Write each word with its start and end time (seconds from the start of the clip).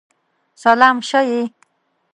سلام 0.63 0.97
شه 1.09 1.21
یی! 1.29 1.43